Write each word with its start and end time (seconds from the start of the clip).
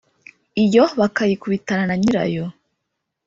iyó 0.63 0.83
bakayikubitana 0.99 1.83
na 1.87 1.95
nyíra-yó 2.01 2.45